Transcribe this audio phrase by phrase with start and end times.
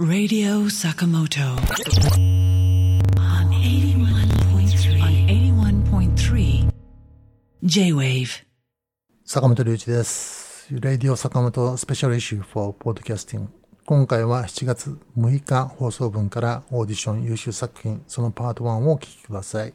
[0.00, 1.56] Radio Sakamoto on
[3.48, 6.68] 81.3 on 81.3
[7.62, 8.42] J-Wave
[9.24, 10.74] 坂本龍一です。
[10.74, 13.46] Radio 坂本スペシャルイシュー for Podcasting。
[13.86, 19.72] 今回は7月6日放送分からオーディション優秀作品そのパート1をお聞きください。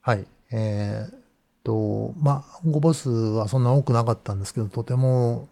[0.00, 0.28] はい。
[0.52, 1.18] えーっ
[1.64, 5.48] と、まあ、応募数はそんな多くなかったんですけど、とても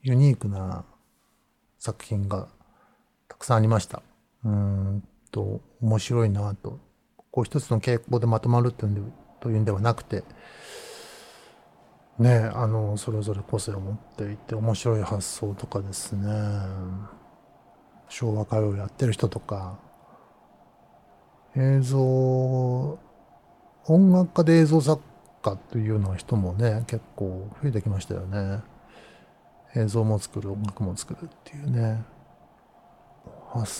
[0.00, 0.86] ユニークな
[1.78, 2.48] 作品が
[3.28, 4.02] たくさんありました。
[4.44, 6.78] うんと、面白いなと。
[7.30, 9.00] こう一つの傾向でまとまるというんで
[9.40, 10.24] というんではなくて、
[12.18, 16.26] ねあの、それぞれ個性を持っていて面白い発想とかですね、
[18.08, 19.78] 昭和歌謡やってる人とか、
[21.56, 22.98] 映像、
[23.86, 25.02] 音楽家で映像作
[25.42, 28.62] 家というような人もね、結構増えてきましたよね。
[29.76, 32.02] 映像も作る、音楽も作るっていうね。
[33.52, 33.72] 発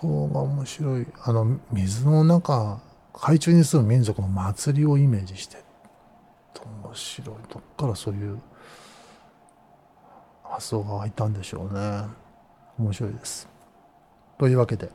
[0.00, 1.06] 想が面白い。
[1.22, 2.80] あの、水の中、
[3.12, 5.56] 海中に住む民族の祭りをイメージして
[6.84, 7.36] 面白い。
[7.52, 8.38] どっからそういう
[10.42, 12.02] 発想が湧いたんでしょうね。
[12.78, 13.48] 面白いです。
[14.38, 14.90] というわけで、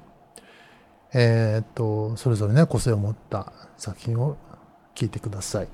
[1.13, 4.37] えーっと、それぞれね、個性を持った作品を
[4.95, 5.67] 聞いてください。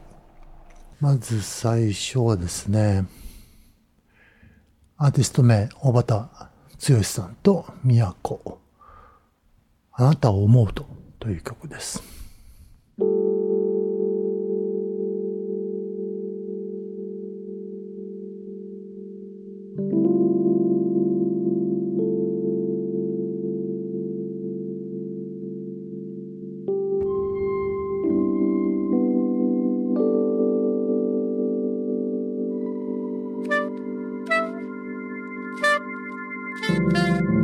[0.99, 3.05] まず最初はですね、
[5.01, 6.27] アーティスト名、小畑
[6.89, 8.37] 剛さんと宮古。
[9.93, 10.85] あなたを思うと
[11.21, 12.03] という曲です。
[36.87, 37.38] え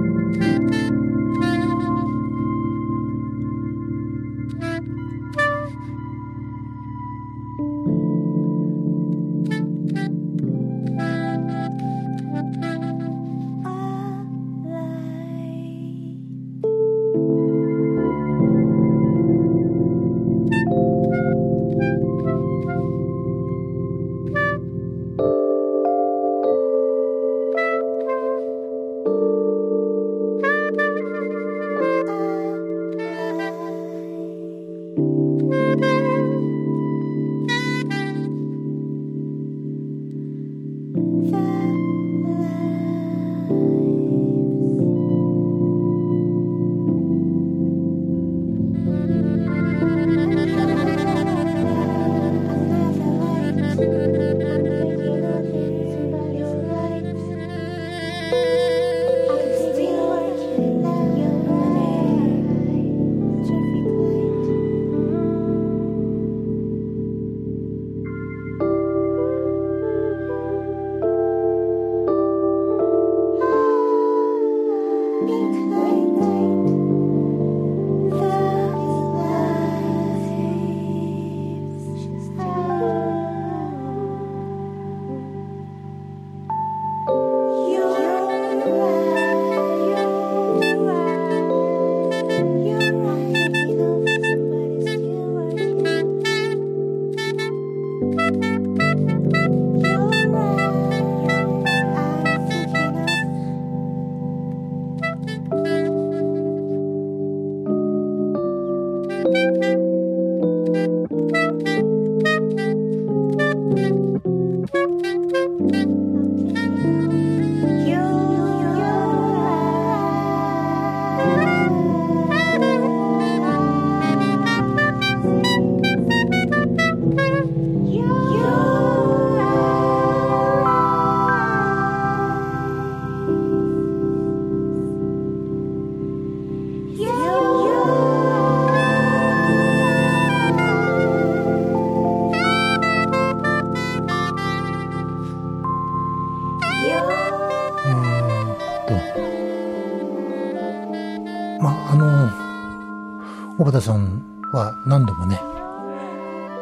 [153.76, 155.40] の、小畑さんは何度もね、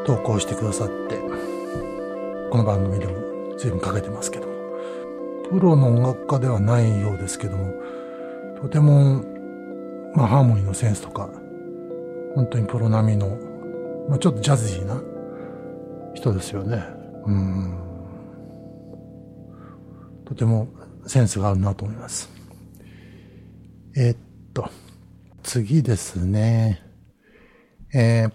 [0.06, 1.20] 投稿してくださって、
[2.50, 4.54] この番組でも随分かけてますけども、
[5.50, 7.74] プロの音楽家ではないようですけども、
[8.62, 9.24] とても、
[10.16, 11.30] まあ、ハーモニーのセンスとか、
[12.36, 13.38] 本当にプロ並みの、
[14.10, 15.02] まあ、ちょっとジャズジーな
[16.16, 16.84] 人ですよね。
[17.26, 17.78] うん。
[20.26, 20.68] とても
[21.06, 22.30] センスがあるなと思います。
[23.96, 24.18] えーっ
[24.54, 24.68] と、
[25.44, 26.93] 次ですね。
[27.94, 28.34] えーっ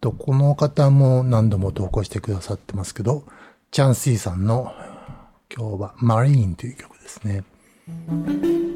[0.00, 3.24] と、この方も何度も投稿してくださってますけど、
[3.70, 4.72] チャンシーさんの
[5.54, 8.67] 今日はマリーンという曲ですね。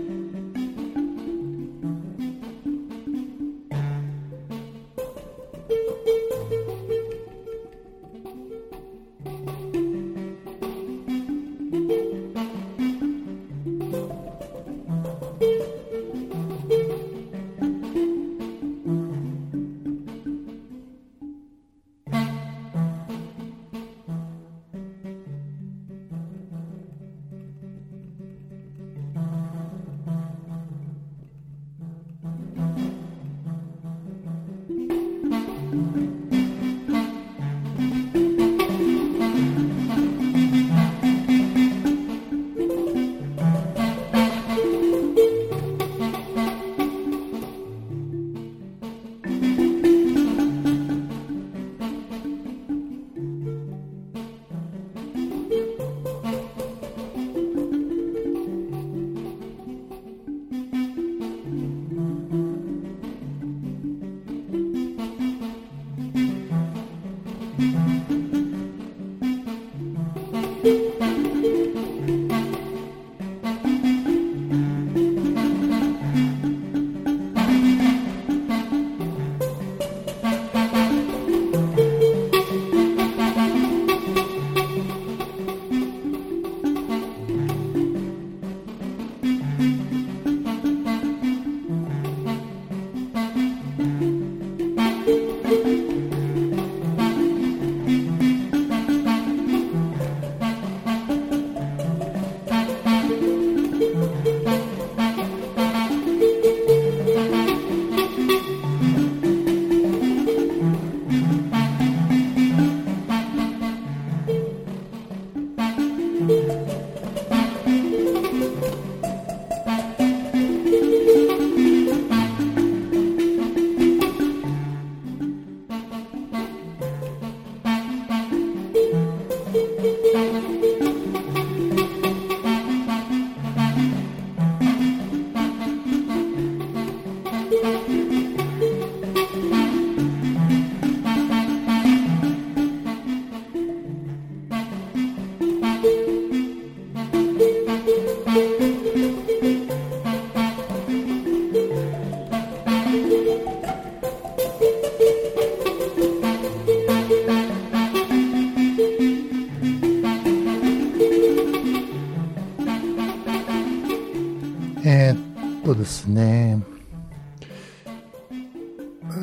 [165.73, 166.63] ーっとですね、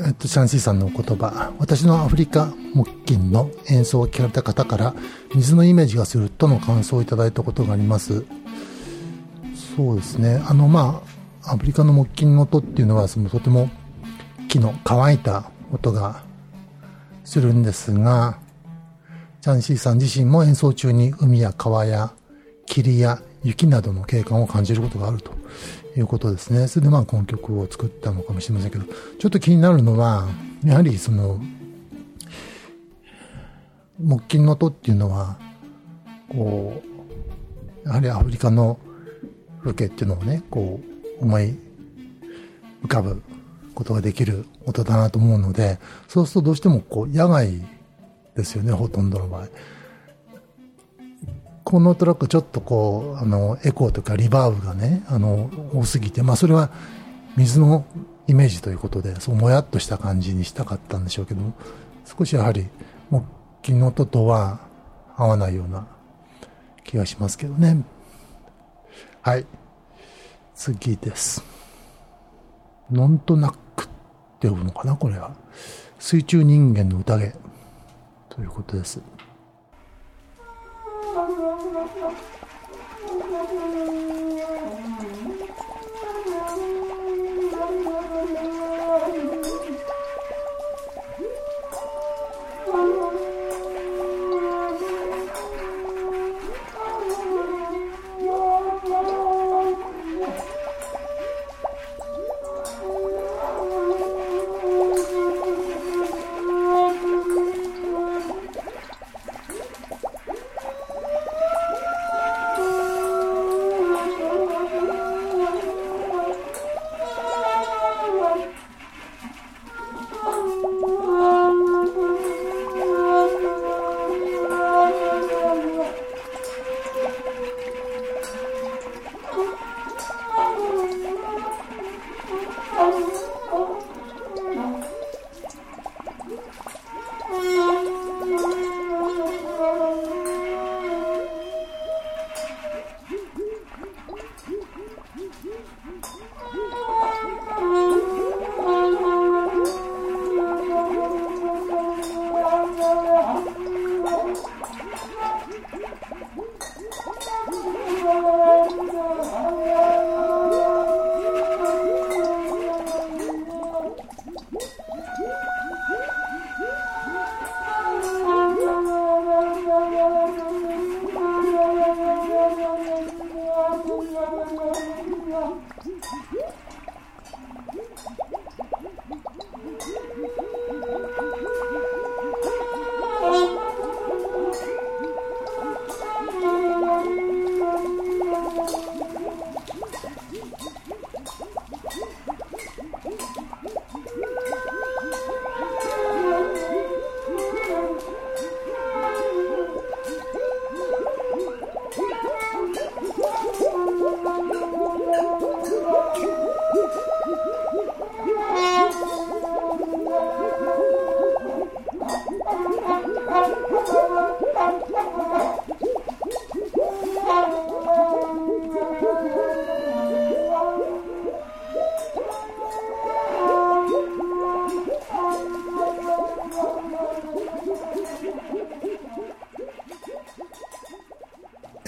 [0.06, 4.96] えっと、シャンシーさんのお言葉、私のアフリカ木琴の演奏を聞かれた方から、
[5.36, 8.26] 水のイメージがするとの感想をいただいたことがあります。
[9.76, 11.02] そうですね、あの、ま
[11.44, 13.70] あ、アフリカの木琴の音っていうのは、そのとても
[14.48, 16.24] 木の乾いた音が
[17.24, 18.40] するんですが、
[19.42, 22.12] チャンシーさん自身も演奏中に海や川や
[22.66, 25.32] 霧や雪などの景観を感じることがあると。
[25.98, 26.68] いうことですね。
[26.68, 30.28] それでまあこの曲を作ったのかもしれませんけど、ちょっと気になるのは、
[30.64, 31.40] やはりその、
[34.00, 35.38] 木琴の音っていうのは、
[36.30, 36.82] こ
[37.86, 38.80] う、やはりアフリカの
[39.62, 40.80] 風景っていうのをね、こ
[41.20, 41.56] う、思い
[42.84, 43.22] 浮かぶ
[43.74, 47.62] ことができる音だなと思うので、そうするとどうしてもこう、野外
[48.36, 49.48] ですよね、ほとんどの場合。
[51.64, 56.72] このトラックちょっとこう、あの、エコーとかリバーブがね、あの、多すぎて、まあそれは
[57.38, 57.86] 水の
[58.28, 61.42] イメージということで、そうもやっとした感じにしたかったんでしょうけど、
[62.06, 62.68] 少しやはり
[63.12, 64.60] 木琴の音とは
[65.16, 65.88] 合わないような
[66.84, 67.84] 気がしますけどね。
[69.22, 69.46] はい。
[70.56, 71.44] 次です。
[72.90, 73.88] なんとなくっ
[74.40, 75.36] て呼ぶのかな、これは。
[76.00, 77.34] 水中人間の宴
[78.30, 79.02] ということです。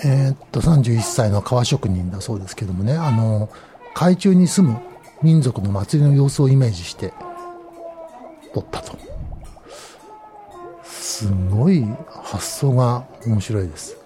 [0.03, 3.49] えーっと、31歳の革職人だそうですけどもね、あの、
[3.93, 4.79] 海中に住む
[5.21, 7.13] 民族の祭りの様子をイメージして
[8.53, 8.97] 撮ったと。
[10.83, 13.97] すごい発想が面白いです。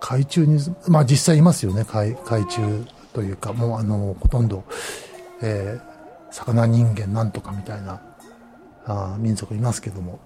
[0.00, 4.64] 海中に、まあ実際いますよね、海海中というか、もうあの、ほとんど、
[5.42, 5.92] えー
[6.32, 8.00] 魚人間なんとかみたいな
[8.86, 10.18] あ民族いますけども、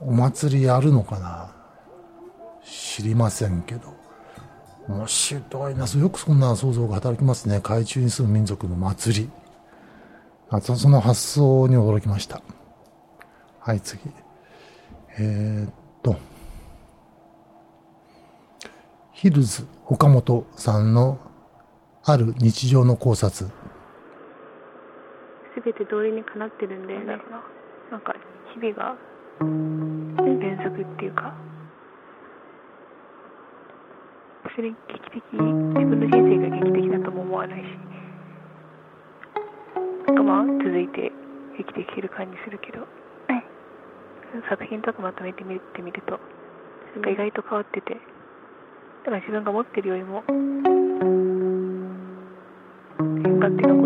[0.00, 1.55] お祭りやるのかな？
[2.66, 3.94] 知りませんけど。
[4.88, 5.86] 面白いな。
[5.86, 7.60] よくそんな想像が働きますね。
[7.62, 9.30] 海中に住む民族の祭り。
[10.50, 12.40] あとその発想に驚きました。
[13.60, 14.00] はい、次。
[15.18, 16.16] えーっと。
[19.12, 21.18] ヒルズ岡本さんの
[22.04, 23.50] ある日常の考察。
[25.54, 27.06] すべて通りにかなってるんだよね
[27.90, 28.14] なんか
[28.52, 28.94] 日々が
[29.40, 31.34] 連続っていうか
[34.56, 34.76] それ劇
[35.10, 37.66] 的自分の人生が劇的だとも思わないし。
[40.06, 41.12] なんかまあ続いて
[41.58, 42.88] 生きてきてる感じするけど。
[44.48, 46.18] 作品とかまとめてみてみると。
[46.94, 47.92] なんか意外と変わってて。
[47.92, 48.00] だ
[49.04, 50.24] から自分が持ってるよりも。
[50.26, 50.62] 変
[53.38, 53.85] 化って残っ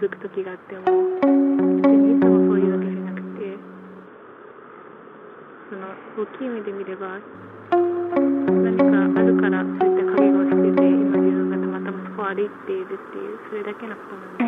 [0.00, 3.50] 続く時があっても別にいつもそういうわけじゃなくて
[5.70, 5.90] その
[6.22, 7.18] 大きい目で見れば
[8.62, 8.86] 何か
[9.18, 14.47] あるからそういった影が落ちてて今自分がたまたまそこを歩いているっていうそれだけのことなん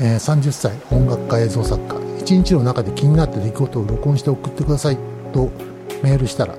[0.00, 1.94] え30歳音楽家映像作家。
[2.24, 4.98] 1日の中で気になった出来事を録音して送ってください。
[5.32, 5.50] と
[6.02, 6.56] メールしたら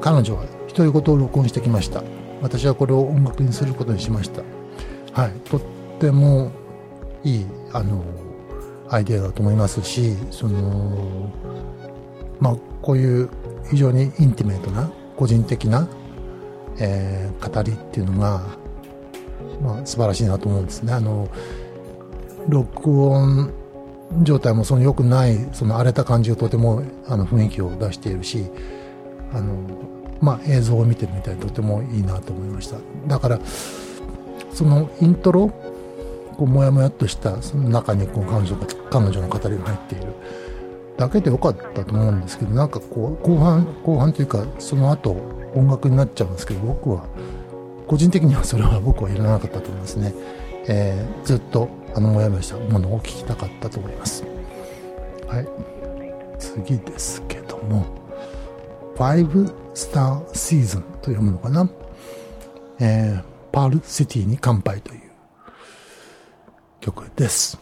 [0.00, 0.44] 彼女は
[0.74, 2.02] 独り言を録音してきました。
[2.40, 4.42] 私はこれを音楽にすることにしました。
[5.12, 5.32] はい。
[5.48, 5.60] とっ
[5.98, 6.50] ても
[7.22, 8.04] いいあの
[8.88, 11.30] アイデアだと思いますしその
[12.38, 13.30] まあこういう
[13.70, 15.88] 非常に intimate な個人的な、
[16.78, 18.42] えー語りっていうのが、
[19.62, 20.92] まあ、素晴らしいなと思うんですね。
[20.92, 21.28] あの
[22.48, 23.52] 録音
[24.22, 28.46] 状態もその良くないその荒れた感じがとてもあの雰囲気を出しているし
[29.32, 29.54] あの、
[30.20, 32.76] まあ、映像を見てるみたいでとてもいいなと思いました。
[33.06, 33.40] だから
[34.52, 35.48] そのイントロ
[36.36, 38.56] こうもやもやっとしたその中にこう彼女
[38.90, 40.12] 彼女の語りが入っている
[40.96, 45.16] だけでよかったと思うんですけどなんかこう後半後半というかその後
[45.54, 47.04] 音楽になっちゃうんですけど僕は
[47.86, 50.14] 個人的にはそれは僕はいらなかったと思いますね、
[50.68, 54.24] えーずっとあのもやもやしたものを聞きたかったと思います。
[55.26, 55.48] はい。
[56.38, 57.86] 次ですけども
[58.96, 61.68] 5スターシーズンと読むのかな、
[62.80, 65.00] えーパールシティに乾杯という
[66.80, 67.56] 曲です。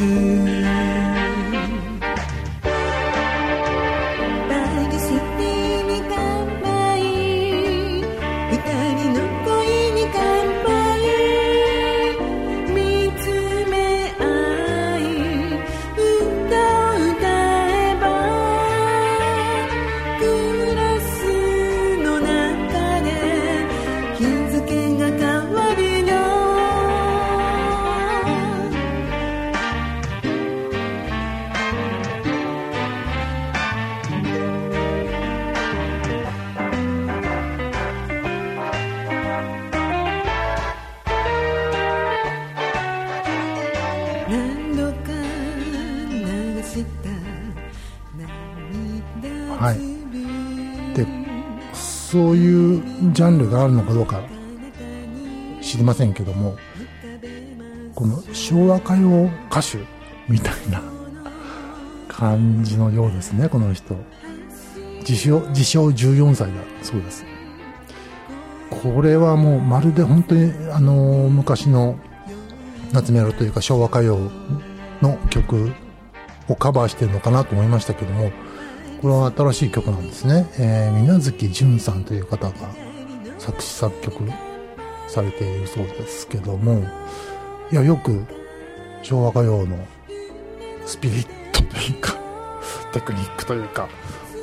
[0.00, 0.39] 月
[52.10, 54.20] そういうジャンルがあるのかどうか
[55.62, 56.56] 知りませんけども
[57.94, 59.78] この昭和歌謡歌手
[60.28, 60.82] みたいな
[62.08, 63.94] 感じのようですねこの人。
[65.00, 67.24] 自称自称14歳だそうです。
[68.70, 71.96] これはもうまるで本当にあの昔の
[72.92, 74.18] 夏メロというか昭和歌謡
[75.00, 75.72] の曲
[76.48, 78.32] をカバーしてるのかなと思いましたけども
[79.00, 82.54] これは新しい曲なんですね、えー、水無月淳さんという方が
[83.38, 84.24] 作詞作曲
[85.08, 86.84] されているそうですけども
[87.72, 88.24] いやよく
[89.02, 89.78] 昭和歌謡の
[90.84, 92.14] スピリットというか
[92.92, 93.88] テクニックというか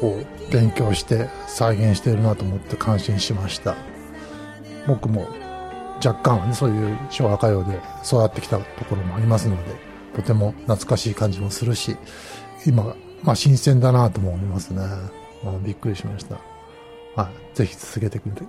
[0.01, 0.19] を
[0.51, 3.75] 勉強して再現しているなと思って感心しました。
[4.87, 5.27] 僕も
[6.03, 9.75] 若干はねそういう昭和歌謡で育ってきたところもありますので
[10.15, 11.97] とても懐かしい感じもするし
[12.65, 14.81] 今、まあ、新鮮だなとも思いますね、
[15.43, 16.37] まあ、びっくりしました
[17.15, 18.43] まあ、ぜひ続けてみて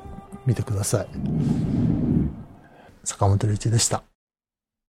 [0.44, 1.08] みてください。
[3.02, 4.07] 坂本龍一でした。